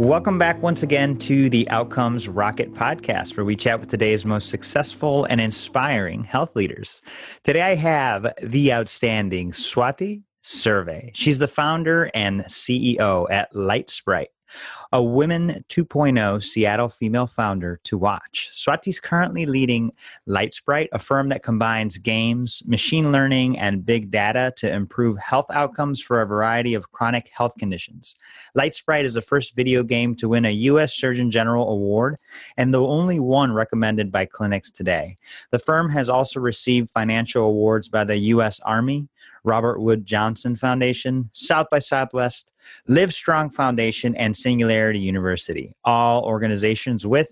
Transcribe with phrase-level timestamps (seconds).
[0.00, 4.48] Welcome back once again to the Outcomes Rocket podcast, where we chat with today's most
[4.48, 7.02] successful and inspiring health leaders.
[7.44, 11.10] Today I have the outstanding Swatee Surve.
[11.12, 14.28] She's the founder and CEO at Litesprite
[14.92, 18.50] a Women 2.0 Seattle female founder to watch.
[18.52, 19.92] Swatee's currently leading
[20.28, 26.00] Litesprite, a firm that combines games, machine learning, and big data to improve health outcomes
[26.00, 28.16] for a variety of chronic health conditions.
[28.56, 30.94] Litesprite is the first video game to win a U.S.
[30.94, 32.16] Surgeon General award
[32.56, 35.18] and the only one recommended by clinics today.
[35.50, 38.60] The firm has also received financial awards by the U.S.
[38.60, 39.08] Army,
[39.44, 42.50] Robert Wood Johnson Foundation, South by Southwest,
[42.88, 47.28] Livestrong Foundation, and Singularity University, all organizations with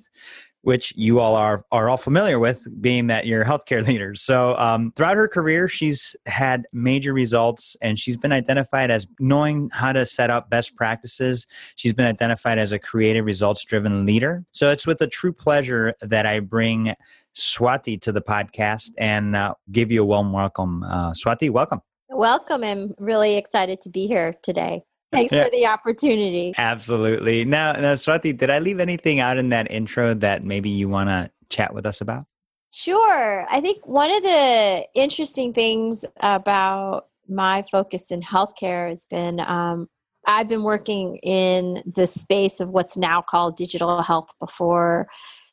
[0.63, 4.21] which you all are are all familiar with, being that you're healthcare leaders.
[4.21, 9.71] So um, throughout her career, she's had major results, and she's been identified as knowing
[9.73, 11.47] how to set up best practices.
[11.77, 14.45] She's been identified as a creative, results-driven leader.
[14.53, 16.95] So it's with a true pleasure that I bring
[17.35, 20.83] Swatee to the podcast and uh, give you a warm welcome.
[20.83, 21.81] Uh, Swatee, welcome.
[22.19, 22.65] Welcome.
[22.65, 24.83] I'm really excited to be here today.
[25.13, 25.45] Thanks yeah.
[25.45, 26.53] for the opportunity.
[26.59, 27.45] Absolutely.
[27.45, 31.11] Now, now, Swatee, did I leave anything out in that intro that maybe you want
[31.11, 32.25] to chat with us about?
[32.73, 33.47] Sure.
[33.49, 39.89] I think one of the interesting things about my focus in healthcare has been um,
[40.27, 45.07] I've been working in the space of what's now called digital health before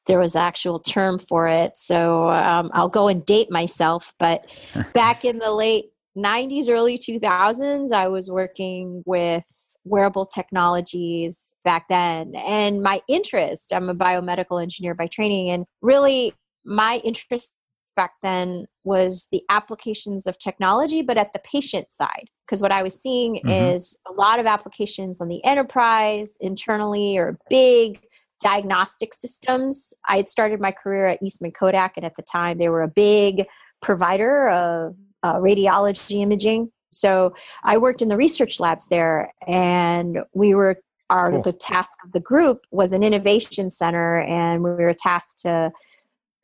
[0.07, 1.77] there was actual term for it.
[1.77, 4.45] So um, I'll go and date myself, but
[4.93, 9.43] back in the late 90s, early 2000s, I was working with
[9.83, 12.33] wearable technologies back then.
[12.35, 16.33] And my interest, I'm a biomedical engineer by training, and really
[16.65, 17.53] my interest
[17.95, 22.29] back then was the applications of technology, but at the patient side.
[22.45, 23.49] Because what I was seeing mm-hmm.
[23.49, 28.01] is a lot of applications on the enterprise, internally, or big
[28.41, 29.93] diagnostic systems.
[30.07, 32.87] I had started my career at Eastman Kodak, and at the time, they were a
[32.87, 33.45] big
[33.81, 36.71] provider of uh, radiology imaging.
[36.91, 40.77] So I worked in the research labs there, and we were
[41.09, 41.41] our cool.
[41.41, 45.71] the task of the group was an innovation center, and we were tasked to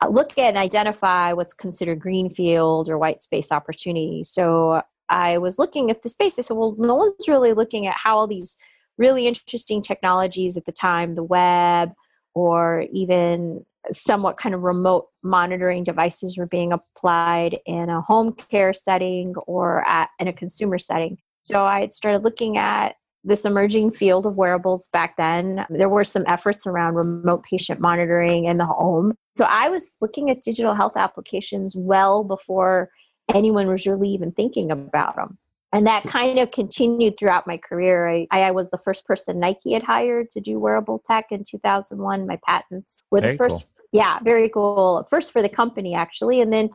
[0.01, 4.29] uh, look at and identify what's considered greenfield or white space opportunities.
[4.29, 6.37] So I was looking at the space.
[6.39, 8.57] I said, well, no one's really looking at how all these
[8.97, 11.91] really interesting technologies at the time, the web,
[12.33, 18.73] or even somewhat kind of remote monitoring devices were being applied in a home care
[18.73, 21.17] setting or at, in a consumer setting.
[21.41, 25.65] So I had started looking at this emerging field of wearables back then.
[25.69, 29.13] There were some efforts around remote patient monitoring in the home.
[29.35, 32.89] So I was looking at digital health applications well before
[33.33, 35.37] anyone was really even thinking about them.
[35.73, 38.09] And that kind of continued throughout my career.
[38.09, 42.27] I, I, was the first person Nike had hired to do wearable tech in 2001.
[42.27, 43.61] My patents were very the first.
[43.61, 43.69] Cool.
[43.91, 45.05] Yeah, very cool.
[45.09, 46.41] First for the company, actually.
[46.41, 46.70] And then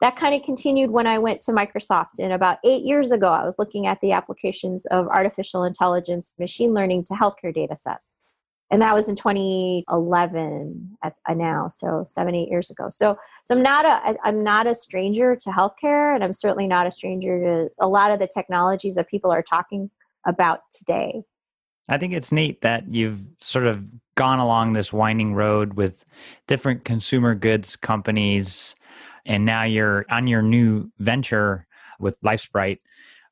[0.00, 2.18] that kind of continued when I went to Microsoft.
[2.18, 6.72] And about eight years ago, I was looking at the applications of artificial intelligence, machine
[6.74, 8.22] learning to healthcare data sets
[8.72, 13.54] and that was in 2011 at, uh, now so seven eight years ago so so
[13.54, 17.38] i'm not a i'm not a stranger to healthcare and i'm certainly not a stranger
[17.38, 19.90] to a lot of the technologies that people are talking
[20.26, 21.22] about today
[21.88, 26.04] i think it's neat that you've sort of gone along this winding road with
[26.46, 28.74] different consumer goods companies
[29.24, 31.66] and now you're on your new venture
[31.98, 32.78] with Litesprite.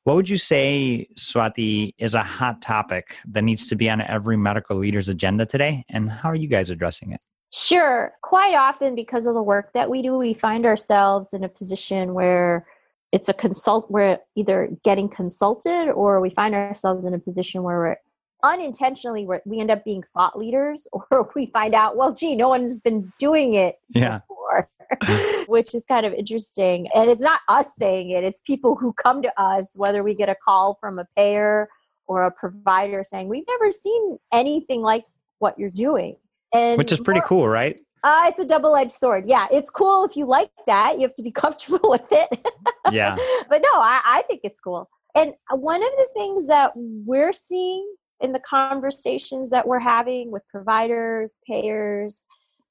[0.03, 4.37] What would you say, Swatee, is a hot topic that needs to be on every
[4.37, 5.85] medical leader's agenda today?
[5.89, 7.23] And how are you guys addressing it?
[7.53, 8.13] Sure.
[8.23, 12.13] Quite often, because of the work that we do, we find ourselves in a position
[12.13, 12.65] where
[13.11, 17.77] it's a consult, we're either getting consulted or we find ourselves in a position where
[17.77, 17.97] we're
[18.43, 22.79] unintentionally we end up being thought leaders or we find out well gee no one's
[22.79, 24.19] been doing it yeah.
[24.27, 24.69] before
[25.47, 26.87] which is kind of interesting.
[26.95, 30.29] And it's not us saying it it's people who come to us whether we get
[30.29, 31.69] a call from a payer
[32.07, 35.05] or a provider saying we've never seen anything like
[35.39, 36.15] what you're doing.
[36.53, 37.79] And which is pretty cool right?
[38.03, 39.25] Uh, it's a double-edged sword.
[39.27, 42.47] Yeah it's cool if you like that you have to be comfortable with it.
[42.91, 43.15] Yeah.
[43.49, 44.89] But no I, I think it's cool.
[45.15, 47.85] And one of the things that we're seeing
[48.21, 52.23] in the conversations that we're having with providers, payers,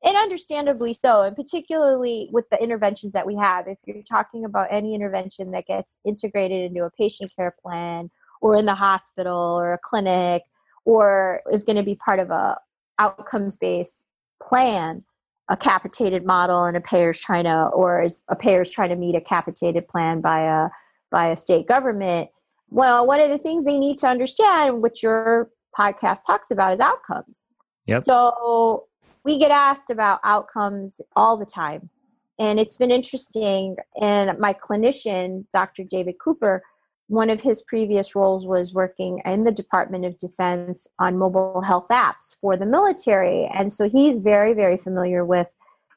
[0.05, 3.69] and understandably so, and particularly with the interventions that we have.
[3.69, 8.11] If you're talking about any intervention that gets integrated into a patient care plan
[8.41, 10.43] or in the hospital or a clinic
[10.87, 12.56] or is going to be part of a
[12.99, 14.06] outcomes based
[14.43, 15.05] plan,
[15.50, 19.17] a capitated model and a payer's trying to or is a payer's trying to meet
[19.17, 20.69] a capitated plan by a
[21.11, 22.31] by a state government
[22.70, 26.81] well, one of the things they need to understand, which your podcast talks about, is
[26.81, 27.50] outcomes.
[27.87, 28.05] Yep.
[28.05, 28.87] So
[29.25, 31.90] we get asked about outcomes all the time.
[32.38, 33.76] And it's been interesting.
[34.00, 35.84] And my clinician, Dr.
[35.84, 36.62] David Cooper,
[37.08, 41.88] one of his previous roles was working in the Department of Defense on mobile health
[41.90, 43.50] apps for the military.
[43.52, 45.49] And so he's very, very familiar with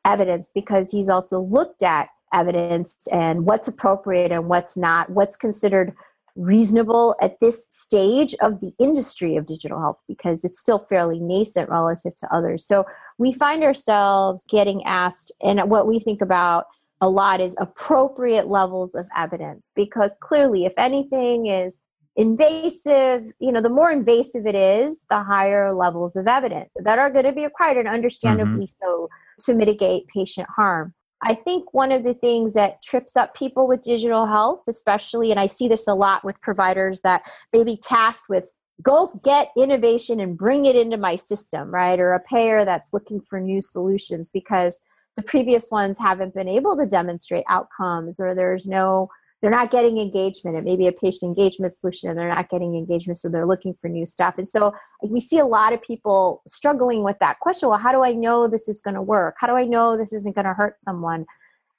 [0.05, 5.93] evidence because he's also looked at evidence and what's appropriate and what's not, what's considered
[6.35, 11.69] reasonable at this stage of the industry of digital health because it's still fairly nascent
[11.69, 12.65] relative to others.
[12.65, 12.85] So
[13.17, 16.65] we find ourselves getting asked, and what we think about
[17.01, 21.83] a lot is appropriate levels of evidence because clearly, if anything is
[22.15, 27.09] invasive, you know, the more invasive it is, the higher levels of evidence that are
[27.09, 28.85] going to be required and understandably mm-hmm.
[28.85, 29.09] so
[29.39, 30.93] to mitigate patient harm.
[31.25, 35.39] I think one of the things that trips up people with digital health, especially, and
[35.39, 37.23] I see this a lot with providers that
[37.53, 41.99] may be tasked with go get innovation and bring it into my system, right?
[41.99, 44.81] Or a payer that's looking for new solutions because
[45.15, 49.09] the previous ones haven't been able to demonstrate outcomes or there's no
[49.43, 50.55] they're not getting engagement.
[50.55, 53.73] It may be a patient engagement solution and they're not getting engagement, so they're looking
[53.73, 54.35] for new stuff.
[54.37, 54.73] And so
[55.05, 58.47] we see a lot of people struggling with that question well, how do I know
[58.47, 59.35] this is going to work?
[59.37, 61.25] How do I know this isn't going to hurt someone?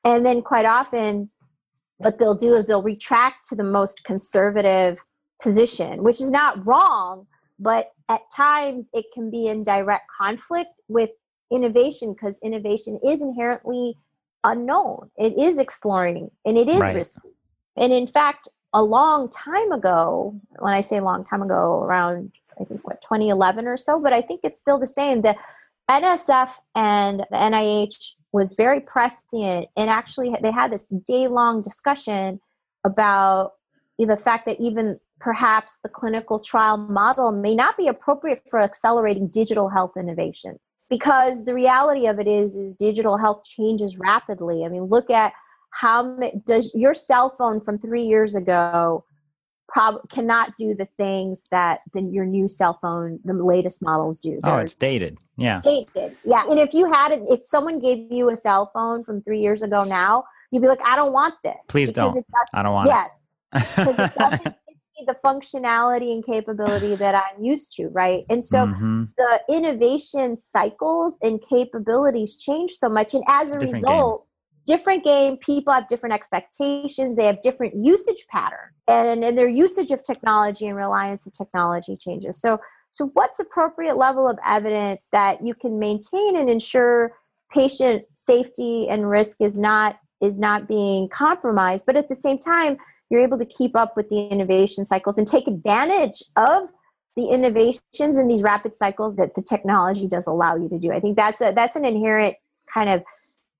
[0.05, 1.31] And then quite often,
[1.96, 5.02] what they'll do is they'll retract to the most conservative
[5.40, 7.26] position, which is not wrong,
[7.58, 11.08] but at times it can be in direct conflict with
[11.50, 13.96] innovation because innovation is inherently
[14.43, 15.11] unknown.
[15.16, 16.94] It is exploring and it is right.
[16.94, 17.31] risky.
[17.76, 22.65] And in fact, a long time ago, when I say long time ago, around I
[22.65, 25.23] think what 2011 or so, but I think it's still the same.
[25.23, 25.37] The
[25.91, 32.41] NSF and the NIH was very prescient, and actually they had this day long discussion
[32.85, 33.53] about
[33.99, 39.29] the fact that even perhaps the clinical trial model may not be appropriate for accelerating
[39.29, 44.69] digital health innovations because the reality of it is is digital health changes rapidly i
[44.69, 45.32] mean look at
[45.75, 46.17] how
[46.47, 49.04] does your cell phone from three years ago
[49.69, 54.38] prob- cannot do the things that the, your new cell phone the latest models do.
[54.43, 55.19] They're oh it's dated.
[55.37, 55.61] Yeah.
[55.62, 56.16] dated.
[56.25, 59.40] Yeah and if you had it if someone gave you a cell phone from three
[59.40, 61.57] years ago now you'd be like i don't want this.
[61.69, 62.25] Please don't.
[62.52, 62.93] i don't want it.
[62.93, 63.21] yes.
[63.76, 64.54] Because it doesn't give
[64.99, 68.25] me the functionality and capability that i'm used to right?
[68.31, 69.04] And so mm-hmm.
[69.19, 74.31] the innovation cycles and capabilities change so much and as a Different result game
[74.66, 79.90] different game people have different expectations they have different usage pattern and, and their usage
[79.90, 82.40] of technology and reliance of technology changes.
[82.40, 82.59] So
[82.90, 87.12] so what's appropriate level of evidence that you can maintain and ensure
[87.52, 92.76] patient safety and risk is not is not being compromised but at the same time
[93.11, 96.68] you're able to keep up with the innovation cycles and take advantage of
[97.16, 100.90] the innovations in these rapid cycles that the technology does allow you to do?
[100.90, 102.37] I think that's a that's an inherent
[102.73, 103.02] kind of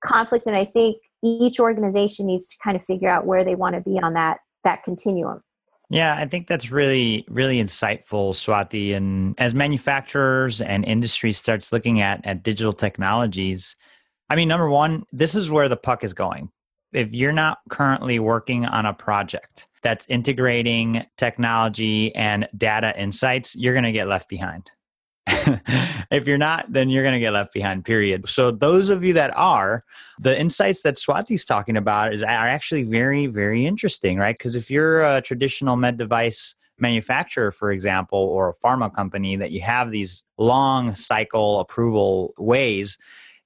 [0.05, 3.75] conflict and i think each organization needs to kind of figure out where they want
[3.75, 5.41] to be on that that continuum
[5.89, 8.95] yeah, I think that's really, really insightful, Swatee.
[8.95, 13.75] And as manufacturers and industry starts looking at at digital technologies,
[14.29, 16.49] I mean, number one, this is where the puck is going.
[16.91, 23.73] If you're not currently working on a project that's integrating technology and data insights, you're
[23.73, 24.71] going to get left behind
[26.11, 28.29] if you're not, then you're going to get left behind, period.
[28.29, 29.83] So, those of you that are,
[30.19, 34.37] the insights that Swatee's talking about is, are actually very, very interesting, right?
[34.37, 39.51] Because if you're a traditional med device manufacturer, for example, or a pharma company that
[39.51, 42.97] you have these long cycle approval ways,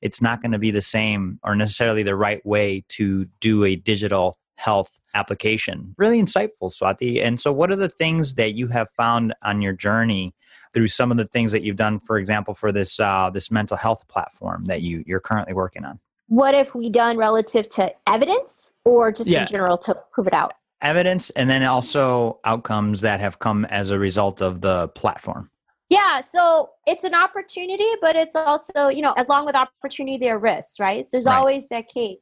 [0.01, 3.75] it's not going to be the same or necessarily the right way to do a
[3.75, 5.95] digital health application.
[5.97, 7.23] Really insightful, Swatee.
[7.23, 10.33] And so, what are the things that you have found on your journey
[10.73, 13.77] through some of the things that you've done, for example, for this uh, this mental
[13.77, 15.99] health platform that you you're currently working on?
[16.27, 19.41] What have we done relative to evidence, or just yeah.
[19.41, 20.53] in general to prove it out?
[20.81, 25.49] Evidence, and then also outcomes that have come as a result of the platform.
[25.89, 30.35] Yeah, so it's an opportunity, but it's also, you know, as long with opportunity, there
[30.35, 31.09] are risks, right?
[31.09, 31.35] So there's right.
[31.35, 32.19] always that case.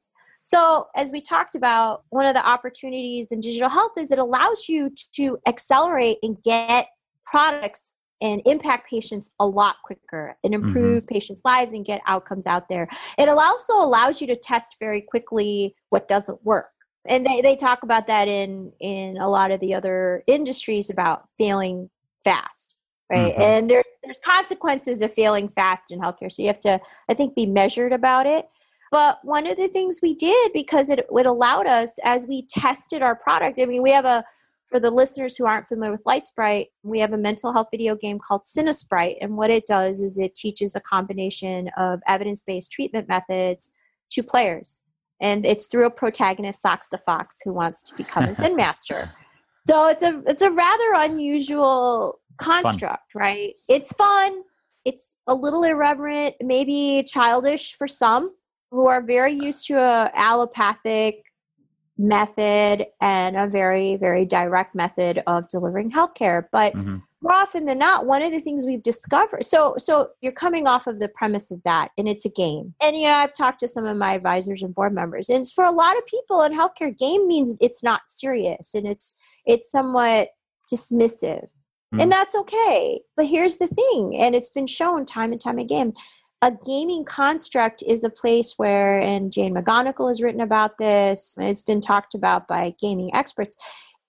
[0.48, 4.70] So, as we talked about, one of the opportunities in digital health is it allows
[4.70, 6.88] you to accelerate and get
[7.26, 10.68] products and impact patients a lot quicker and mm-hmm.
[10.68, 11.14] improve mm-hmm.
[11.14, 12.88] patients' lives and get outcomes out there.
[13.18, 16.70] It also allows you to test very quickly what doesn't work.
[17.06, 21.28] And they, they talk about that in, in a lot of the other industries about
[21.38, 21.90] failing
[22.24, 22.76] fast
[23.10, 23.42] right mm-hmm.
[23.42, 27.36] and there's there's consequences of failing fast in healthcare so you have to i think
[27.36, 28.48] be measured about it
[28.92, 33.02] but one of the things we did because it, it allowed us as we tested
[33.02, 34.24] our product i mean we have a
[34.68, 38.20] for the listeners who aren't familiar with litesprite we have a mental health video game
[38.20, 43.72] called sinasprite and what it does is it teaches a combination of evidence-based treatment methods
[44.10, 44.80] to players
[45.20, 49.12] and it's through a protagonist Socks the Fox who wants to become a Zen master.
[49.68, 53.54] So it's a it's a rather unusual construct, right?
[53.68, 54.44] It's fun.
[54.86, 58.32] It's a little irreverent, maybe childish for some
[58.72, 61.24] who are very used to a allopathic
[61.98, 66.98] method and a very very direct method of delivering healthcare but mm-hmm.
[67.22, 70.86] more often than not one of the things we've discovered so so you're coming off
[70.86, 73.68] of the premise of that and it's a game and you know i've talked to
[73.68, 76.96] some of my advisors and board members and for a lot of people in healthcare
[76.96, 79.16] game means it's not serious and it's
[79.48, 80.30] it's somewhat
[80.72, 81.48] dismissive
[81.94, 82.04] Mm.
[82.04, 83.02] And that's okay.
[83.16, 85.94] But here's the thing, and it's been shown time and time again
[86.42, 91.64] a gaming construct is a place where, and Jane McGonigal has written about this, it's
[91.64, 93.56] been talked about by gaming experts.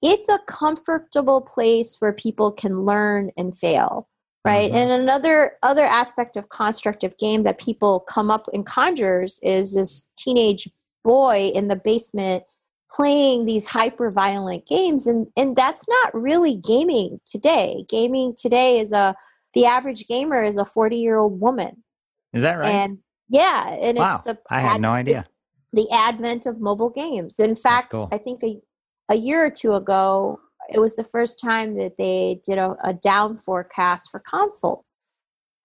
[0.02, 4.08] It's a comfortable place where people can learn and fail
[4.44, 4.78] right mm-hmm.
[4.78, 10.08] and another other aspect of constructive game that people come up and conjures is this
[10.16, 10.68] teenage
[11.04, 12.44] boy in the basement
[12.90, 18.92] playing these hyper violent games and and that's not really gaming today gaming today is
[18.92, 19.14] a
[19.54, 21.82] the average gamer is a 40 year old woman
[22.32, 24.16] is that right and yeah and wow.
[24.16, 25.26] it's the i had ad- no idea
[25.73, 28.08] the, the, advent of mobile games in fact cool.
[28.12, 28.61] i think a,
[29.08, 30.38] a year or two ago
[30.73, 35.04] it was the first time that they did a, a down forecast for consoles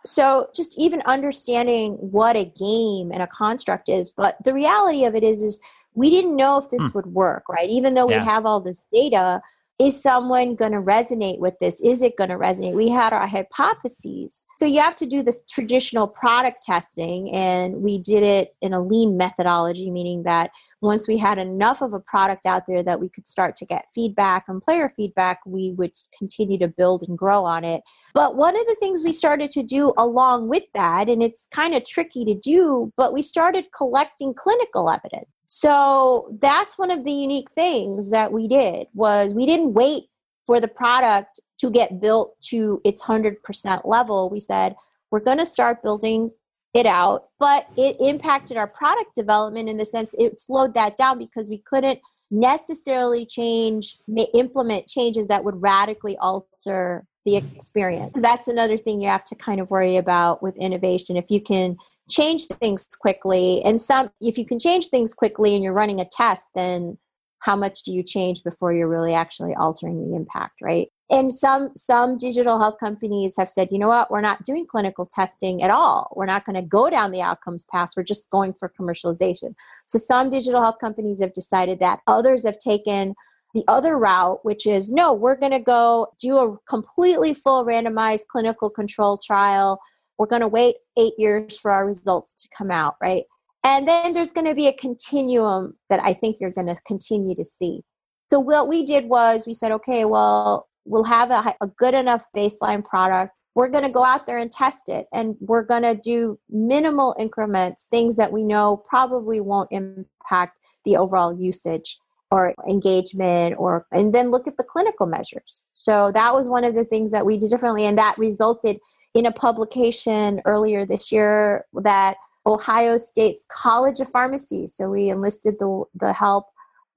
[0.05, 5.15] so just even understanding what a game and a construct is but the reality of
[5.15, 5.59] it is is
[5.95, 6.97] we didn't know if this hmm.
[6.97, 7.69] would work, right?
[7.69, 9.41] Even though we have all this data,
[9.79, 11.81] is someone going to resonate with this?
[11.81, 12.73] Is it going to resonate?
[12.73, 14.45] We had our hypotheses.
[14.59, 18.81] So you have to do this traditional product testing, and we did it in a
[18.81, 20.51] lean methodology, meaning that
[20.81, 23.85] once we had enough of a product out there that we could start to get
[23.95, 27.81] feedback and player feedback, we would continue to build and grow on it.
[28.13, 31.73] But one of the things we started to do along with that, and it's kind
[31.73, 35.25] of tricky to do, but we started collecting clinical evidence.
[35.55, 40.05] So that's one of the unique things that we did was we didn't wait
[40.47, 44.31] for the product to get built to its 100% level.
[44.31, 44.75] We said,
[45.11, 46.31] we're going to start building
[46.73, 51.19] it out, but it impacted our product development in the sense it slowed that down
[51.19, 51.99] because we couldn't
[52.31, 53.97] necessarily change
[54.33, 58.19] implement changes that would radically alter the experience.
[58.19, 61.15] That's another thing you have to kind of worry about with innovation.
[61.15, 61.77] If you can
[62.09, 63.63] change things quickly.
[63.63, 66.97] And some if you can change things quickly and you're running a test then
[67.39, 70.89] how much do you change before you're really actually altering the impact right?
[71.09, 74.11] And some some digital health companies have said you know what?
[74.11, 76.11] We're not doing clinical testing at all.
[76.15, 77.91] We're not going to go down the outcomes path.
[77.95, 79.53] We're just going for commercialization.
[79.85, 81.99] So some digital health companies have decided that.
[82.07, 83.15] Others have taken
[83.53, 88.27] the other route which is no we're going to go do a completely full randomized
[88.31, 89.79] clinical control trial
[90.17, 93.23] we're going to wait eight years for our results to come out, right?
[93.63, 97.35] And then there's going to be a continuum that I think you're going to continue
[97.35, 97.83] to see.
[98.25, 102.25] So what we did was we said, okay, well, we'll have a, a good enough
[102.35, 103.33] baseline product.
[103.55, 107.15] We're going to go out there and test it, and we're going to do minimal
[107.19, 111.99] increments, things that we know probably won't impact the overall usage
[112.31, 116.73] or engagement or and then look at the clinical measures so that was one of
[116.73, 118.79] the things that we did differently and that resulted
[119.13, 125.55] in a publication earlier this year that Ohio State's College of Pharmacy, so we enlisted
[125.59, 126.47] the, the help,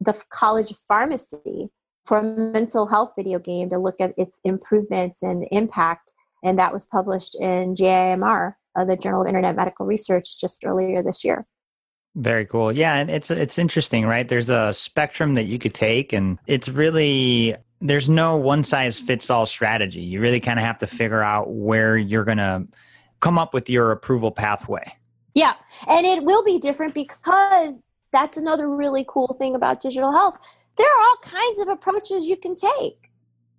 [0.00, 1.70] the College of Pharmacy
[2.04, 6.12] for a mental health video game to look at its improvements and impact.
[6.42, 11.02] And that was published in JIMR, uh, the Journal of Internet Medical Research, just earlier
[11.02, 11.46] this year.
[12.14, 12.73] Very cool.
[12.73, 14.26] Yeah, and it's it's interesting, right?
[14.26, 17.56] There's a spectrum that you could take and it's really
[17.88, 20.00] there's no one size fits all strategy.
[20.00, 22.66] You really kind of have to figure out where you're going to
[23.21, 24.93] come up with your approval pathway.
[25.35, 25.55] Yeah.
[25.87, 30.38] And it will be different because that's another really cool thing about digital health.
[30.76, 33.11] There are all kinds of approaches you can take.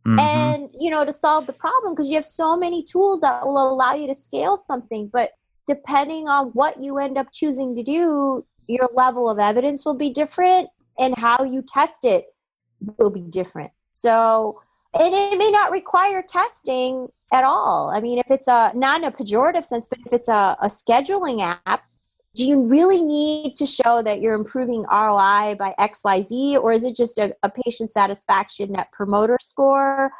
[0.06, 0.20] Mm-hmm.
[0.20, 3.72] And, you know, to solve the problem because you have so many tools that will
[3.72, 5.32] allow you to scale something, but
[5.68, 10.10] depending on what you end up choosing to do, your level of evidence will be
[10.10, 12.26] different and how you test it
[12.98, 13.72] will be different.
[14.00, 14.62] So,
[14.94, 17.90] and it may not require testing at all.
[17.90, 20.68] I mean, if it's a not in a pejorative sense, but if it's a, a
[20.68, 21.84] scheduling app,
[22.36, 26.96] do you really need to show that you're improving ROI by XYZ, or is it
[26.96, 30.12] just a, a patient satisfaction net promoter score?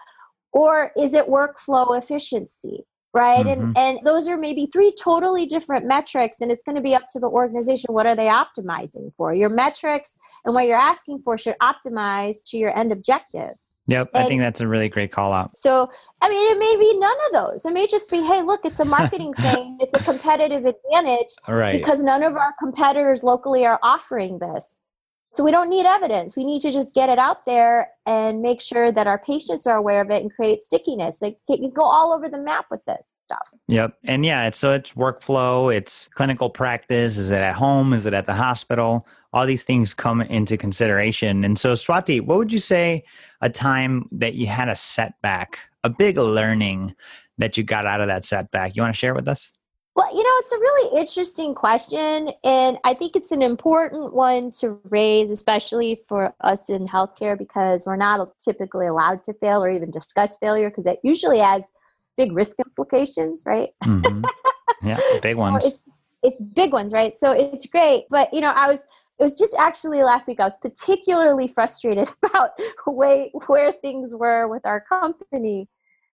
[0.52, 2.86] Or is it workflow efficiency?
[3.14, 3.64] right mm-hmm.
[3.76, 7.08] and and those are maybe three totally different metrics and it's going to be up
[7.10, 11.38] to the organization what are they optimizing for your metrics and what you're asking for
[11.38, 13.56] should optimize to your end objective
[13.88, 15.56] Yep, and I think that's a really great call out.
[15.56, 15.90] So,
[16.22, 17.66] I mean, it may be none of those.
[17.66, 19.78] It may just be, hey, look, it's a marketing thing.
[19.80, 21.72] It's a competitive advantage right.
[21.72, 24.82] because none of our competitors locally are offering this.
[25.30, 26.36] So we don't need evidence.
[26.36, 29.76] We need to just get it out there and make sure that our patients are
[29.76, 31.22] aware of it and create stickiness.
[31.22, 33.50] Like you can go all over the map with this stuff.
[33.68, 33.98] Yep.
[34.06, 38.14] And yeah, it's so it's workflow, it's clinical practice, is it at home, is it
[38.14, 39.06] at the hospital?
[39.34, 41.44] All these things come into consideration.
[41.44, 43.04] And so Swatee, what would you say
[43.42, 46.96] a time that you had a setback, a big learning
[47.38, 48.76] that you got out of that setback?
[48.76, 49.52] You want to share with us?
[49.96, 52.30] Well, you know, it's a really interesting question.
[52.44, 57.86] And I think it's an important one to raise, especially for us in healthcare, because
[57.86, 61.74] we're not typically allowed to fail or even discuss failure because it usually has
[62.16, 63.70] big risk implications, right?
[63.84, 64.24] Mm-hmm.
[64.84, 65.66] Yeah, big so ones.
[65.66, 65.80] It's,
[66.22, 67.16] it's big ones, right?
[67.16, 68.04] So it's great.
[68.12, 68.82] But, you know, I was
[69.20, 72.52] it was just actually last week i was particularly frustrated about
[72.86, 75.68] way, where things were with our company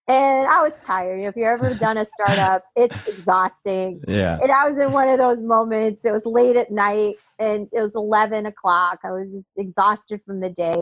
[0.07, 1.17] and I was tired.
[1.17, 4.01] You know, if you've ever done a startup, it's exhausting.
[4.07, 4.37] Yeah.
[4.39, 6.05] And I was in one of those moments.
[6.05, 8.99] It was late at night and it was 11 o'clock.
[9.03, 10.79] I was just exhausted from the day.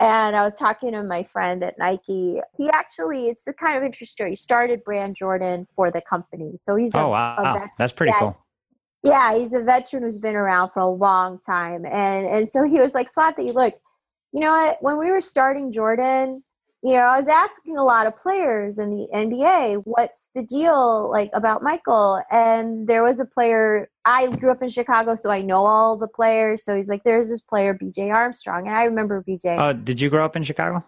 [0.00, 2.40] And I was talking to my friend at Nike.
[2.56, 4.30] He actually, it's a kind of interesting story.
[4.30, 6.54] He started Brand Jordan for the company.
[6.56, 7.36] So he's oh, a, wow.
[7.36, 8.38] A That's pretty cool.
[9.02, 11.84] Yeah, he's a veteran who's been around for a long time.
[11.84, 13.74] And, and so he was like, Swatee, look,
[14.32, 14.78] you know what?
[14.80, 16.42] When we were starting Jordan,
[16.82, 21.10] you know, I was asking a lot of players in the NBA, what's the deal
[21.10, 22.22] like about Michael?
[22.30, 26.08] And there was a player, I grew up in Chicago, so I know all the
[26.08, 26.64] players.
[26.64, 28.66] So he's like, there's this player, BJ Armstrong.
[28.66, 29.56] And I remember BJ.
[29.60, 30.84] Oh, did you grow up in Chicago?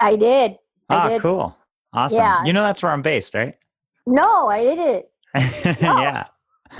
[0.00, 0.56] I did.
[0.90, 1.22] Ah, I did.
[1.22, 1.56] cool.
[1.92, 2.18] Awesome.
[2.18, 2.44] Yeah.
[2.44, 3.56] You know that's where I'm based, right?
[4.06, 5.06] No, I didn't.
[5.82, 6.00] No.
[6.00, 6.24] yeah.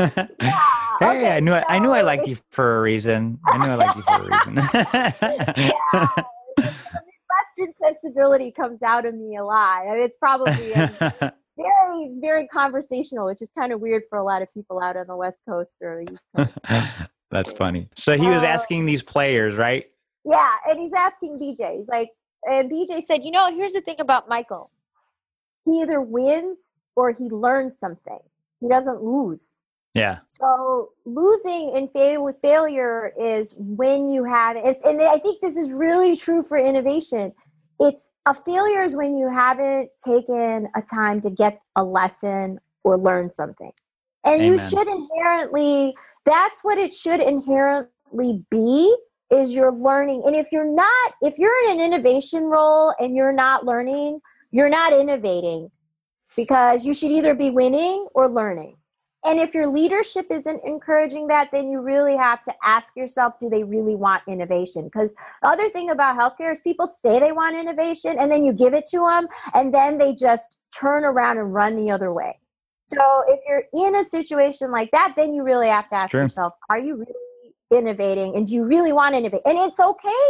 [0.01, 0.27] yeah.
[0.99, 1.59] Hey, okay, I knew so...
[1.69, 3.39] I, I knew I liked you for a reason.
[3.47, 4.55] I knew I liked you for a reason.
[5.93, 6.09] yeah.
[6.57, 9.83] Western sensibility comes out of me a lot.
[9.87, 11.86] I mean, it's probably very,
[12.21, 15.17] very conversational, which is kind of weird for a lot of people out on the
[15.17, 16.55] West Coast or East Coast.
[17.31, 17.89] That's funny.
[17.97, 19.87] So he was uh, asking these players, right?
[20.25, 21.79] Yeah, and he's asking BJ.
[21.79, 22.11] He's like,
[22.49, 24.71] and BJ said, you know, here's the thing about Michael.
[25.65, 28.19] He either wins or he learns something.
[28.61, 29.53] He doesn't lose.
[29.95, 30.19] Yeah.
[30.27, 34.77] So losing and fail, failure is when you have it.
[34.85, 37.33] And I think this is really true for innovation.
[37.79, 42.97] It's a failure is when you haven't taken a time to get a lesson or
[42.99, 43.73] learn something.
[44.25, 44.47] And Amen.
[44.47, 48.97] you should inherently, that's what it should inherently be
[49.31, 50.23] is you're learning.
[50.27, 54.69] And if you're not, if you're in an innovation role and you're not learning, you're
[54.69, 55.71] not innovating
[56.37, 58.77] because you should either be winning or learning.
[59.27, 63.51] And if your leadership isn't encouraging that, then you really have to ask yourself do
[63.51, 64.85] they really want innovation?
[64.85, 65.13] Because
[65.43, 68.73] the other thing about healthcare is people say they want innovation and then you give
[68.73, 72.39] it to them and then they just turn around and run the other way.
[72.87, 76.23] So if you're in a situation like that, then you really have to ask True.
[76.23, 79.43] yourself are you really innovating and do you really want to innovate?
[79.45, 80.25] And it's okay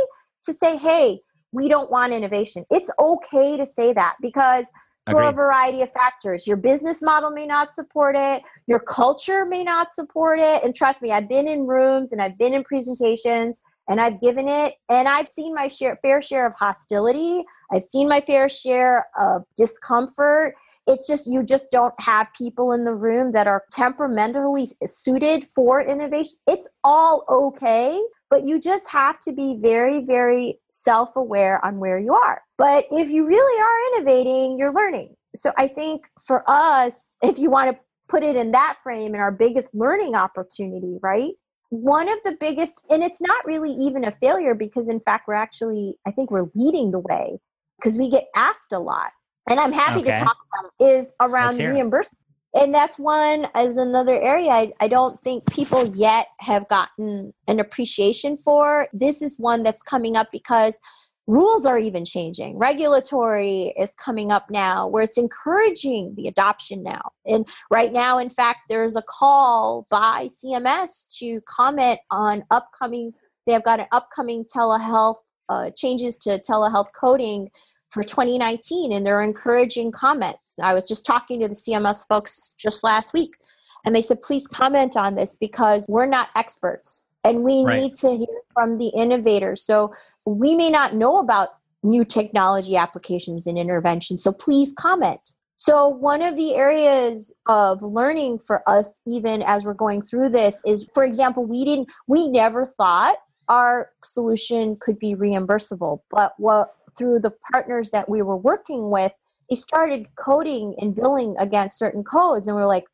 [0.47, 1.21] to say, hey,
[1.53, 2.65] we don't want innovation.
[2.71, 4.67] It's okay to say that because
[5.11, 5.29] for Agreed.
[5.29, 6.47] a variety of factors.
[6.47, 10.65] Your business model may not support it, your culture may not support it.
[10.65, 14.49] And trust me, I've been in rooms and I've been in presentations and I've given
[14.49, 17.45] it and I've seen my share, fair share of hostility.
[17.73, 20.55] I've seen my fair share of discomfort.
[20.87, 25.81] it's just you just don't have people in the room that are temperamentally suited for
[25.81, 31.99] innovation it's all okay but you just have to be very very self-aware on where
[31.99, 32.43] you are.
[32.59, 35.15] But if you really are innovating you're learning.
[35.35, 39.23] So i think for us if you want to put it in that frame and
[39.23, 41.33] our biggest learning opportunity right?
[41.71, 45.35] One of the biggest and it's not really even a failure because in fact we're
[45.35, 47.39] actually i think we're leading the way
[47.79, 49.11] because we get asked a lot.
[49.49, 50.13] And i'm happy okay.
[50.13, 52.26] to talk about it, is around reimbursement
[52.57, 57.61] and that's one as another area I, I, don't think people yet have gotten an
[57.61, 58.89] appreciation for.
[58.95, 60.81] This is one that's coming up because
[61.27, 62.57] rules are even changing.
[62.57, 67.11] Regulatory is coming up now where it's encouraging the adoption now.
[67.27, 73.13] And right now in fact there's a call by cms to comment on upcoming
[73.47, 75.17] they have got an upcoming telehealth
[75.49, 77.49] uh, changes to telehealth coding
[77.91, 82.83] for 2019 and they're encouraging comments i was just talking to the cms folks just
[82.83, 83.37] last week
[83.85, 87.83] and they said please comment on this because we're not experts and we right.
[87.83, 89.93] need to hear from the innovators so
[90.25, 91.51] we may not know about
[91.87, 95.33] new technology applications and interventions, so please comment.
[95.59, 100.61] So, one of the areas of learning for us, even as we're going through this,
[100.67, 103.17] is for example, we didn't, we never thought
[103.49, 109.13] our solution could be reimbursable, but what through the partners that we were working with,
[109.49, 112.87] they started coding and billing against certain codes, and we're like,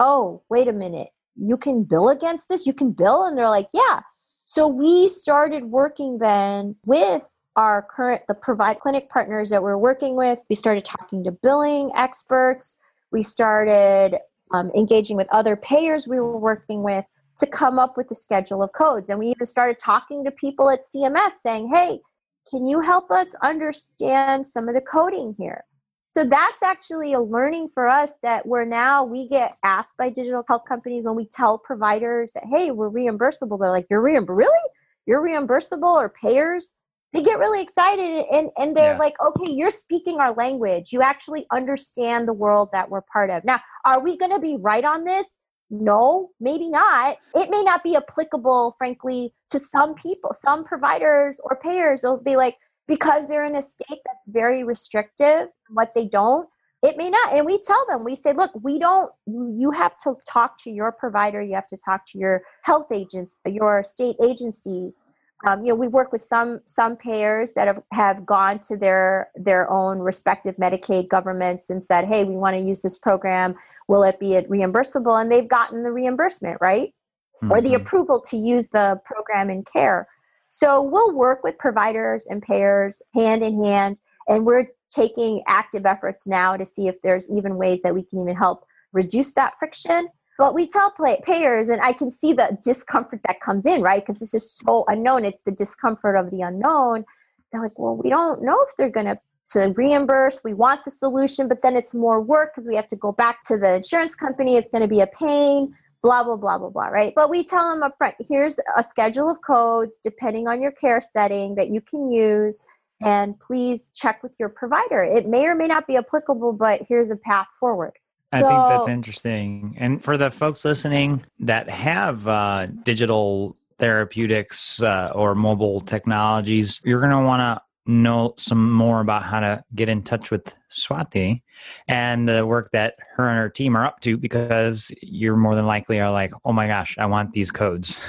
[0.00, 2.66] oh, wait a minute, you can bill against this?
[2.66, 3.24] You can bill?
[3.24, 4.00] And they're like, yeah.
[4.44, 7.24] So we started working then with
[7.56, 10.40] our current the provide clinic partners that we're working with.
[10.48, 12.78] We started talking to billing experts.
[13.12, 14.18] We started
[14.52, 17.04] um, engaging with other payers we were working with
[17.38, 19.08] to come up with the schedule of codes.
[19.08, 22.00] And we even started talking to people at CMS saying, hey,
[22.50, 25.64] can you help us understand some of the coding here?
[26.12, 30.42] So that's actually a learning for us that we're now we get asked by digital
[30.48, 33.58] health companies when we tell providers that hey we're reimbursable.
[33.60, 34.58] They're like you're reimbursable really
[35.06, 36.74] you're reimbursable or payers.
[37.12, 38.98] They get really excited and and they're yeah.
[38.98, 40.92] like okay you're speaking our language.
[40.92, 43.44] You actually understand the world that we're part of.
[43.44, 45.28] Now are we going to be right on this?
[45.70, 47.18] No, maybe not.
[47.34, 52.02] It may not be applicable, frankly, to some people, some providers or payers.
[52.02, 52.56] They'll be like,
[52.88, 56.48] because they're in a state that's very restrictive what they don't
[56.82, 60.16] it may not and we tell them we say look we don't you have to
[60.28, 65.00] talk to your provider you have to talk to your health agents your state agencies
[65.46, 69.30] um, you know we work with some some payers that have, have gone to their
[69.34, 73.54] their own respective medicaid governments and said hey we want to use this program
[73.88, 76.94] will it be reimbursable and they've gotten the reimbursement right
[77.42, 77.52] mm-hmm.
[77.52, 77.82] or the mm-hmm.
[77.82, 80.06] approval to use the program in care
[80.50, 83.98] so we'll work with providers and payers hand in hand,
[84.28, 88.20] and we're taking active efforts now to see if there's even ways that we can
[88.20, 90.08] even help reduce that friction.
[90.40, 90.90] But we tell
[91.22, 94.02] payers, and I can see the discomfort that comes in, right?
[94.02, 95.26] Because this is so unknown.
[95.26, 97.04] It's the discomfort of the unknown.
[97.52, 99.18] They're like, well, we don't know if they're going to
[99.52, 100.40] to reimburse.
[100.42, 103.46] We want the solution, but then it's more work because we have to go back
[103.48, 104.56] to the insurance company.
[104.56, 107.68] It's going to be a pain blah blah blah blah blah right but we tell
[107.68, 111.78] them up front here's a schedule of codes depending on your care setting that you
[111.78, 112.62] can use
[113.02, 117.10] and please check with your provider it may or may not be applicable but here's
[117.10, 117.92] a path forward
[118.32, 119.74] I think that's interesting.
[119.78, 127.00] And for the folks listening that have uh, digital therapeutics uh, or mobile technologies, you're
[127.00, 131.42] going to want to know some more about how to get in touch with Swatee
[131.88, 135.66] and the work that her and her team are up to because you're more than
[135.66, 138.00] likely are like, oh my gosh, I want these codes.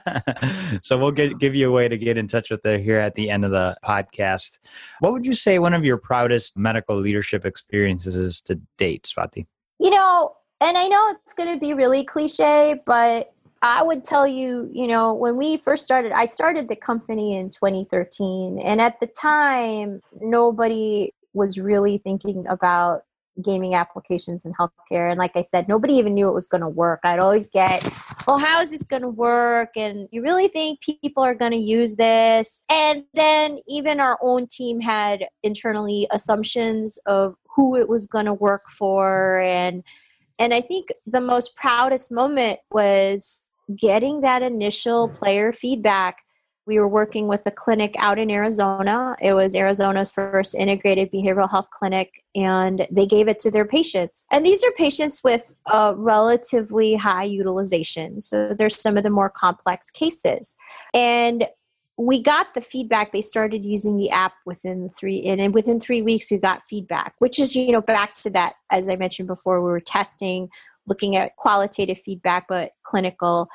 [0.82, 3.14] so we'll get, give you a way to get in touch with her here at
[3.14, 4.58] the end of the podcast.
[5.00, 9.46] What would you say one of your proudest medical leadership experiences is to date, Swatee?
[9.80, 14.26] You know, and I know it's going to be really cliche, but I would tell
[14.26, 18.60] you, you know, when we first started, I started the company in 2013.
[18.62, 23.02] And at the time, nobody was really thinking about
[23.42, 25.10] gaming applications in healthcare.
[25.10, 27.00] And like I said, nobody even knew it was going to work.
[27.04, 27.86] I'd always get,
[28.26, 29.70] well, how is this going to work?
[29.76, 32.62] And you really think people are going to use this?
[32.68, 38.34] And then even our own team had internally assumptions of who it was going to
[38.34, 39.40] work for.
[39.40, 39.82] And
[40.38, 45.16] and I think the most proudest moment was getting that initial mm-hmm.
[45.16, 46.22] player feedback
[46.66, 49.14] we were working with a clinic out in Arizona.
[49.22, 54.26] It was Arizona's first integrated behavioral health clinic, and they gave it to their patients.
[54.32, 58.20] And these are patients with a relatively high utilization.
[58.20, 60.56] So there's some of the more complex cases.
[60.92, 61.46] And
[61.98, 66.30] we got the feedback they started using the app within three and within three weeks
[66.30, 69.70] we got feedback which is you know back to that as i mentioned before we
[69.70, 70.50] were testing
[70.86, 73.48] looking at qualitative feedback but clinical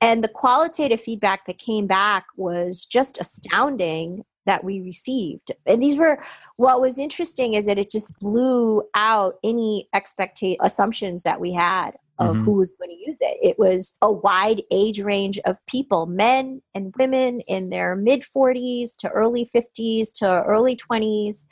[0.00, 5.96] and the qualitative feedback that came back was just astounding that we received and these
[5.96, 6.22] were
[6.56, 11.92] what was interesting is that it just blew out any expectation assumptions that we had
[12.18, 12.44] of mm-hmm.
[12.44, 13.38] who was going to use it.
[13.42, 18.96] It was a wide age range of people, men and women in their mid 40s
[18.98, 21.46] to early 50s to early 20s.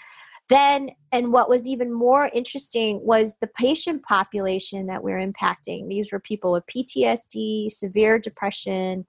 [0.49, 5.89] Then, and what was even more interesting was the patient population that we're impacting.
[5.89, 9.07] These were people with PTSD, severe depression,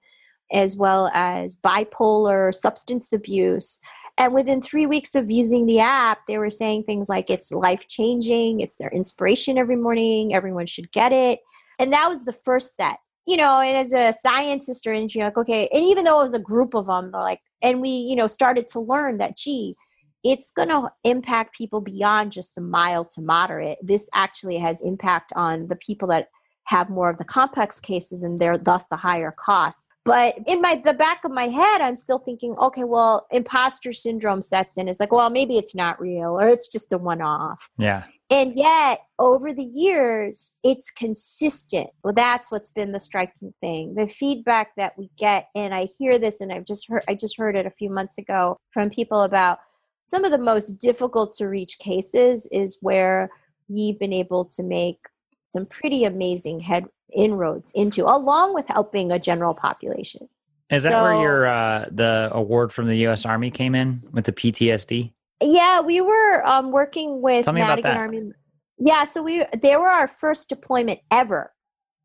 [0.52, 3.78] as well as bipolar, substance abuse.
[4.16, 7.86] And within three weeks of using the app, they were saying things like it's life
[7.86, 11.38] changing, it's their inspiration every morning, everyone should get it.
[11.78, 12.96] And that was the first set.
[13.26, 16.34] You know, and as a scientist or engineer, like, okay, and even though it was
[16.34, 19.76] a group of them, like, and we, you know, started to learn that, gee,
[20.24, 23.78] it's going to impact people beyond just the mild to moderate.
[23.82, 26.28] This actually has impact on the people that
[26.68, 29.88] have more of the complex cases and they're thus the higher costs.
[30.04, 34.42] But in my the back of my head, I'm still thinking, okay, well, imposter syndrome
[34.42, 34.86] sets in.
[34.86, 37.70] It's like, well, maybe it's not real or it's just a one off.
[37.78, 38.04] Yeah.
[38.30, 41.88] And yet, over the years, it's consistent.
[42.04, 43.94] Well, that's what's been the striking thing.
[43.94, 47.38] The feedback that we get, and I hear this, and I've just heard, I just
[47.38, 49.60] heard it a few months ago from people about
[50.08, 53.28] some of the most difficult to reach cases is where
[53.68, 54.98] you've been able to make
[55.42, 60.26] some pretty amazing head inroads into, along with helping a general population.
[60.70, 63.26] Is that so, where your uh, the award from the U.S.
[63.26, 65.12] Army came in with the PTSD?
[65.42, 68.32] Yeah, we were um, working with Tell me Madigan Army.
[68.78, 71.52] Yeah, so we they were our first deployment ever.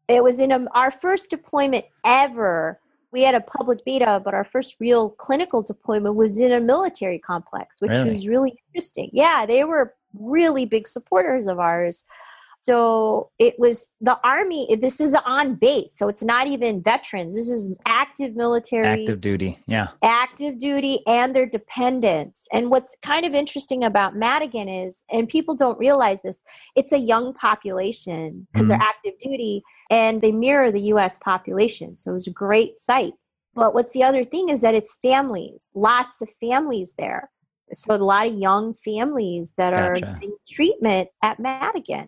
[0.09, 2.81] It was in a, our first deployment ever.
[3.13, 7.19] We had a public beta, but our first real clinical deployment was in a military
[7.19, 8.09] complex, which really?
[8.09, 9.11] was really interesting.
[9.13, 12.05] Yeah, they were really big supporters of ours.
[12.63, 14.73] So it was the army.
[14.79, 17.35] This is on base, so it's not even veterans.
[17.35, 22.47] This is active military, active duty, yeah, active duty, and their dependents.
[22.53, 26.41] And what's kind of interesting about Madigan is, and people don't realize this,
[26.73, 28.79] it's a young population because mm-hmm.
[28.79, 31.17] they're active duty, and they mirror the U.S.
[31.17, 31.95] population.
[31.95, 33.13] So it was a great site.
[33.55, 37.29] But what's the other thing is that it's families, lots of families there.
[37.71, 40.05] So a lot of young families that gotcha.
[40.05, 42.07] are in treatment at Madigan.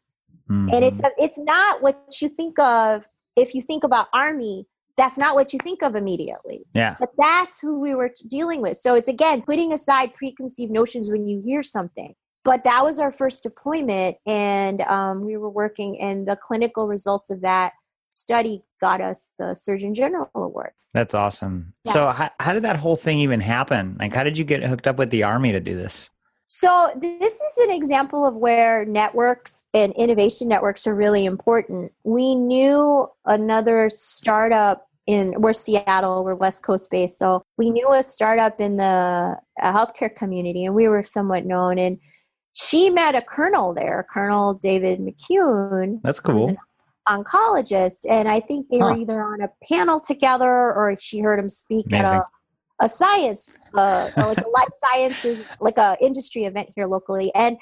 [0.50, 0.70] Mm-hmm.
[0.74, 1.24] And it's mm-hmm.
[1.24, 5.60] it's not what you think of if you think about army that's not what you
[5.60, 6.66] think of immediately.
[6.74, 6.96] Yeah.
[7.00, 8.78] But that's who we were dealing with.
[8.78, 12.16] So it's again putting aside preconceived notions when you hear something.
[12.46, 17.32] But that was our first deployment, and um, we were working, and the clinical results
[17.32, 17.74] of that
[18.12, 20.72] study got us the Surgeon General Award.
[20.94, 21.74] That's awesome.
[21.86, 21.92] Yeah.
[21.92, 23.98] So, how, how did that whole thing even happen?
[24.00, 26.10] Like, how did you get hooked up with the Army to do this?
[26.46, 31.92] So, this is an example of where networks and innovation networks are really important.
[32.04, 37.18] We knew another startup in, we're Seattle, we're West Coast based.
[37.18, 41.80] So, we knew a startup in the healthcare community and we were somewhat known.
[41.80, 41.98] And
[42.56, 46.02] she met a colonel there, Colonel David McCune.
[46.04, 46.56] That's cool.
[47.08, 48.10] oncologist.
[48.10, 48.86] And I think they huh.
[48.86, 52.08] were either on a panel together or she heard him speak Amazing.
[52.08, 52.26] at a
[52.82, 57.34] a science, uh, like a life sciences, like a industry event here locally.
[57.34, 57.58] And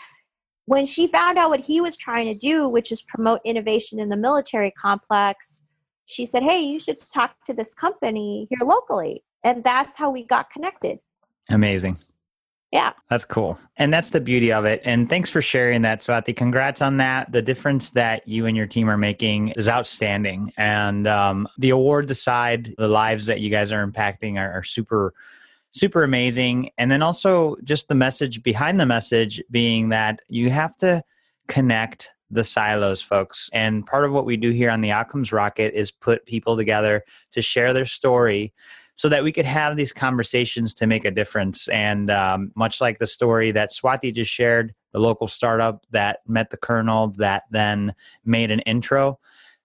[0.66, 4.10] when she found out what he was trying to do, which is promote innovation in
[4.10, 5.64] the military complex,
[6.06, 9.24] she said, Hey, you should talk to this company here locally.
[9.44, 11.00] And that's how we got connected.
[11.50, 11.98] Amazing.
[12.74, 12.94] Yeah.
[13.08, 13.60] That's cool.
[13.78, 14.82] And that's the beauty of it.
[14.84, 16.36] And thanks for sharing that, Swatee.
[16.36, 17.32] Congrats on that.
[17.32, 20.52] The difference that you and your team are making is outstanding.
[20.58, 25.14] And um, the awards aside, the lives that you guys are impacting are, are super,
[25.70, 26.72] super amazing.
[26.80, 31.04] And then also just the message behind the message being that you have to
[31.48, 33.52] connect the silos, folks.
[33.54, 37.04] And part of what we do here on the Outcomes Rocket is put people together
[37.34, 38.52] to share their story
[38.96, 41.68] so that we could have these conversations to make a difference.
[41.70, 46.52] And um, much like the story that Swatee just shared, the local startup that met
[46.52, 49.20] the colonel that then made an intro,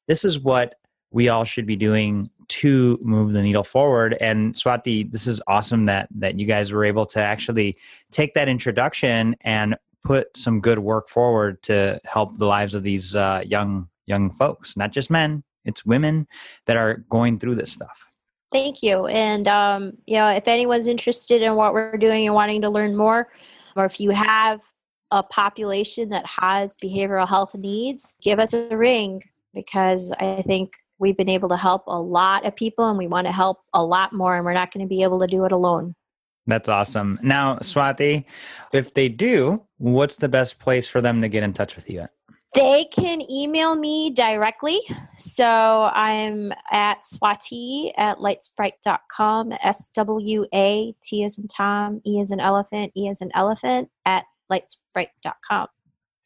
[0.06, 0.76] this is what
[1.10, 4.16] we all should be doing to move the needle forward.
[4.20, 7.76] And Swatee, this is awesome that that you guys were able to actually
[8.10, 13.14] take that introduction and put some good work forward to help the lives of these
[13.14, 15.44] uh, young young folks, not just men.
[15.66, 16.26] It's women
[16.64, 18.07] that are going through this stuff.
[18.50, 19.06] Thank you.
[19.06, 22.96] And, um, you know, if anyone's interested in what we're doing and wanting to learn
[22.96, 23.28] more,
[23.76, 24.60] or if you have
[25.10, 29.22] a population that has behavioral health needs, give us a ring
[29.54, 33.26] because I think we've been able to help a lot of people and we want
[33.26, 35.52] to help a lot more and we're not going to be able to do it
[35.52, 35.94] alone.
[36.46, 37.18] That's awesome.
[37.22, 38.24] Now, Swatee,
[38.72, 42.00] if they do, what's the best place for them to get in touch with you
[42.00, 42.10] at?
[42.54, 44.80] They can email me directly.
[45.16, 45.44] So
[45.92, 52.40] I'm at swatee at litesprite.com, S W A T as in Tom, E as an
[52.40, 55.68] elephant, E as an elephant at litesprite.com.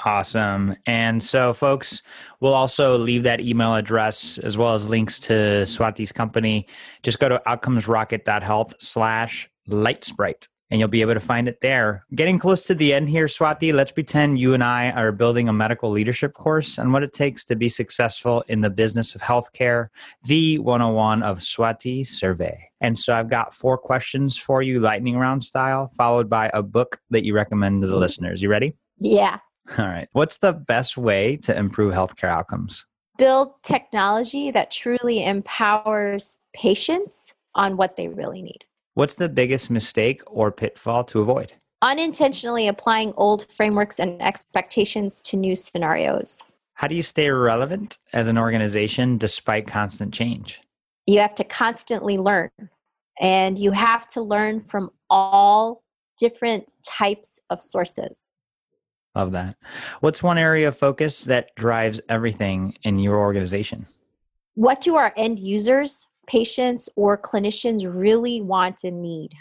[0.04, 0.76] Awesome.
[0.86, 2.02] And so, folks,
[2.40, 6.66] we'll also leave that email address as well as links to Swatee's company.
[7.02, 12.06] Just go to outcomesrocket.health slash litesprite and you'll be able to find it there.
[12.14, 15.52] Getting close to the end here, Swatee, let's pretend you and I are building a
[15.52, 19.88] medical leadership course on what it takes to be successful in the business of healthcare,
[20.24, 22.50] the 101 of Swatee Surve.
[22.80, 26.98] And so I've got four questions for you, lightning round style, followed by a book
[27.10, 28.40] that you recommend to the listeners.
[28.40, 28.74] You ready?
[28.98, 29.40] Yeah.
[29.76, 30.08] All right.
[30.12, 32.86] What's the best way to improve healthcare outcomes?
[33.18, 38.64] Build technology that truly empowers patients on what they really need.
[38.94, 41.52] What's the biggest mistake or pitfall to avoid?
[41.80, 46.44] Unintentionally applying old frameworks and expectations to new scenarios.
[46.74, 50.60] How do you stay relevant as an organization despite constant change?
[51.06, 52.50] You have to constantly learn,
[53.18, 55.82] and you have to learn from all
[56.18, 58.30] different types of sources.
[59.14, 59.56] Love that.
[60.00, 63.86] What's one area of focus that drives everything in your organization?
[64.54, 69.32] What do our end users patients or clinicians really want and need.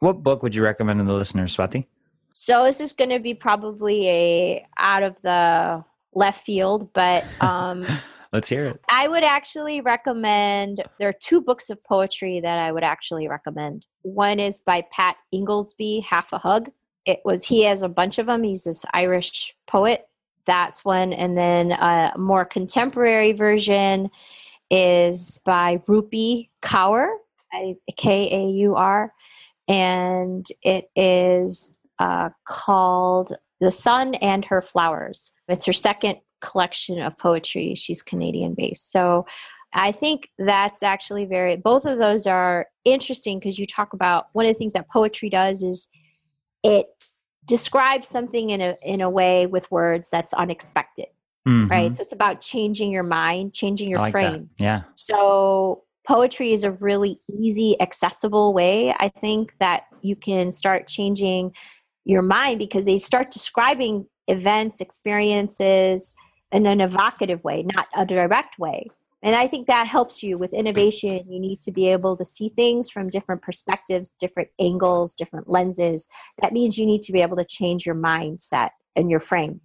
[0.00, 1.84] What book would you recommend to the listeners, Swatee?
[2.32, 7.86] So this is going to be probably a out of the left field, but um,
[8.32, 8.80] let's hear it.
[8.90, 10.82] I would actually recommend.
[10.98, 13.86] There are two books of poetry that I would actually recommend.
[14.02, 16.70] One is by Pat Ingoldsby, Half a Hug.
[17.06, 18.42] It was he has a bunch of them.
[18.42, 20.08] He's this Irish poet.
[20.46, 24.10] That's one, and then a more contemporary version
[24.70, 27.08] is by Rupi Kaur,
[27.96, 29.12] K A U R,
[29.68, 35.32] and it is uh, called The Sun and Her Flowers.
[35.48, 37.74] It's her second collection of poetry.
[37.74, 38.90] She's Canadian based.
[38.90, 39.26] So
[39.72, 44.46] I think that's actually very, both of those are interesting because you talk about one
[44.46, 45.88] of the things that poetry does is
[46.64, 46.86] it
[47.44, 51.06] describes something in a, in a way with words that's unexpected.
[51.48, 51.70] Mm-hmm.
[51.70, 51.94] Right.
[51.94, 54.50] So it's about changing your mind, changing your like frame.
[54.58, 54.64] That.
[54.64, 54.82] Yeah.
[54.94, 61.52] So poetry is a really easy, accessible way, I think, that you can start changing
[62.04, 66.14] your mind because they start describing events, experiences
[66.52, 68.88] in an evocative way, not a direct way.
[69.22, 71.30] And I think that helps you with innovation.
[71.30, 76.08] You need to be able to see things from different perspectives, different angles, different lenses.
[76.40, 79.60] That means you need to be able to change your mindset and your frame.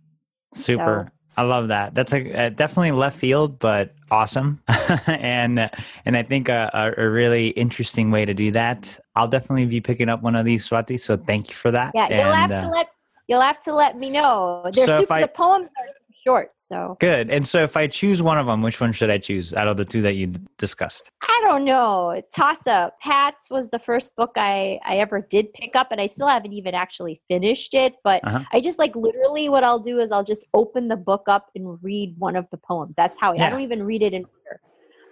[0.53, 1.05] Super.
[1.07, 1.93] So, I love that.
[1.93, 4.61] That's a, definitely left field, but awesome,
[5.07, 5.69] and
[6.05, 8.99] and I think a, a, really interesting way to do that.
[9.15, 10.99] I'll definitely be picking up one of these Swatee.
[10.99, 11.91] So thank you for that.
[11.93, 12.87] Yeah, you'll and, have to uh, let
[13.27, 14.61] you'll have to let me know.
[14.73, 15.87] They're so super, I, the poems are
[16.25, 16.51] short.
[16.57, 17.29] So good.
[17.29, 19.77] And so, if I choose one of them, which one should I choose out of
[19.77, 21.09] the two that you discussed?
[21.21, 22.21] I don't know.
[22.35, 22.99] Toss up.
[22.99, 26.53] Pat's was the first book I I ever did pick up, and I still haven't
[26.53, 27.95] even actually finished it.
[28.03, 28.43] But uh-huh.
[28.51, 31.77] I just like literally what I'll do is I'll just open the book up and
[31.81, 32.95] read one of the poems.
[32.95, 33.47] That's how yeah.
[33.47, 34.61] I don't even read it in order.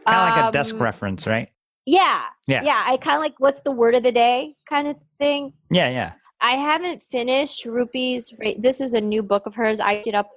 [0.05, 1.49] Kind of um, like a desk um, reference, right?
[1.85, 2.23] Yeah.
[2.47, 2.63] Yeah.
[2.63, 2.83] Yeah.
[2.85, 5.53] I kind of like what's the word of the day kind of thing.
[5.69, 5.89] Yeah.
[5.89, 6.13] Yeah.
[6.41, 8.33] I haven't finished Rupi's.
[8.57, 9.79] This is a new book of hers.
[9.79, 10.29] I did up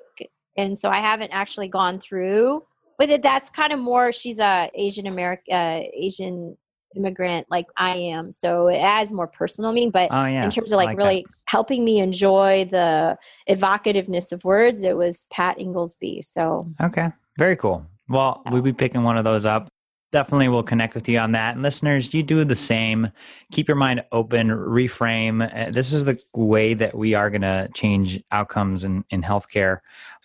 [0.57, 2.63] and so I haven't actually gone through
[2.99, 3.23] with it.
[3.23, 4.13] That's kind of more.
[4.13, 6.57] She's a Asian American, uh, Asian
[6.97, 9.91] immigrant like I am, so it has more personal meaning.
[9.91, 10.45] But oh, yeah.
[10.45, 11.35] in terms of like, like really that.
[11.47, 13.17] helping me enjoy the
[13.49, 16.25] evocativeness of words, it was Pat Ingoldsby.
[16.25, 17.85] So okay, very cool.
[18.09, 19.69] Well, we'll be picking one of those up
[20.17, 21.57] definitely will connect with you on that.
[21.57, 23.11] And listeners, you do the same.
[23.53, 25.45] Keep your mind open, reframe.
[25.45, 29.81] Uh, this is the way that we are going to change outcomes in, in healthcare.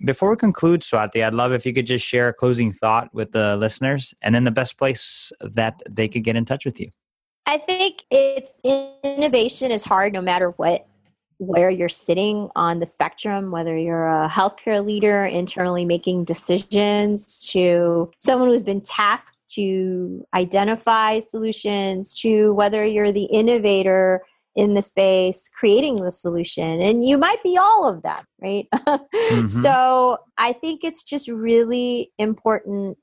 [0.06, 3.34] Before we conclude, Swatee, I'd love if you could just share a closing thought with
[3.34, 6.90] the listeners and then the best place that they could get in touch with you.
[7.46, 8.62] I think it's
[9.04, 10.88] innovation is hard no matter what
[11.42, 18.12] where you're sitting on the spectrum, whether you're a healthcare leader internally making decisions to
[18.20, 24.22] someone who's been tasked to identify solutions to whether you're the innovator
[24.56, 29.48] in the space creating the solution and you might be all of that right mm-hmm.
[29.48, 32.98] so i think it's just really important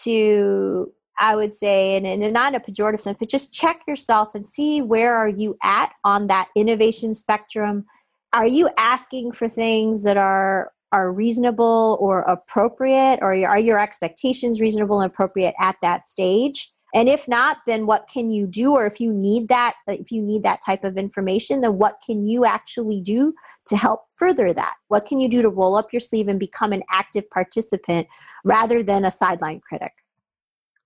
[0.00, 0.92] to
[1.22, 4.44] I would say, and, and not in a pejorative sense, but just check yourself and
[4.44, 7.86] see where are you at on that innovation spectrum.
[8.32, 14.60] Are you asking for things that are are reasonable or appropriate or are your expectations
[14.60, 16.70] reasonable and appropriate at that stage?
[16.92, 18.72] And if not then what can you do?
[18.72, 22.02] Or if you need that uh, if you need that type of information then what
[22.04, 23.32] can you actually do
[23.66, 24.74] to help further that?
[24.88, 28.08] What can you do to roll up your sleeve and become an active participant
[28.44, 29.92] rather than a sideline critic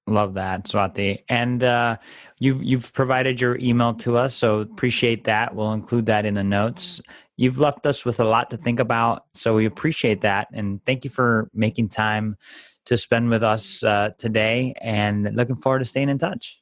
[0.08, 1.24] Love that, Swatee.
[1.28, 1.96] And uh,
[2.38, 5.54] you've you've provided your email to us, so appreciate that.
[5.54, 7.00] We'll include that in the notes.
[7.36, 11.04] You've left us with a lot to think about, so we appreciate that, and thank
[11.04, 12.36] you for making time
[12.84, 14.74] to spend with us uh, today.
[14.80, 16.60] And looking forward to staying in touch.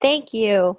[0.00, 0.78] Thank you.